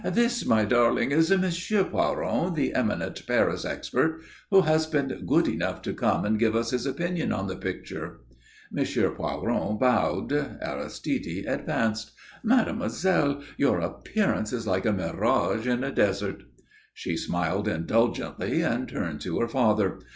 "This, 0.03 0.47
my 0.47 0.65
darling, 0.65 1.11
is 1.11 1.31
M. 1.31 1.41
Poiron, 1.43 2.55
the 2.55 2.73
eminent 2.73 3.23
Paris 3.27 3.63
expert, 3.63 4.21
who 4.49 4.61
has 4.61 4.87
been 4.87 5.21
good 5.27 5.47
enough 5.47 5.83
to 5.83 5.93
come 5.93 6.25
and 6.25 6.39
give 6.39 6.55
us 6.55 6.71
his 6.71 6.87
opinion 6.87 7.31
on 7.31 7.45
the 7.45 7.55
picture." 7.55 8.21
M. 8.75 8.83
Poiron 8.83 9.77
bowed. 9.79 10.31
Aristide 10.33 11.45
advanced. 11.45 12.13
"Mademoiselle, 12.43 13.43
your 13.57 13.77
appearance 13.79 14.51
is 14.51 14.65
like 14.65 14.87
a 14.87 14.91
mirage 14.91 15.67
in 15.67 15.83
a 15.83 15.91
desert." 15.91 16.41
She 16.95 17.15
smiled 17.15 17.67
indulgently 17.67 18.63
and 18.63 18.89
turned 18.89 19.21
to 19.21 19.39
her 19.39 19.47
father. 19.47 19.99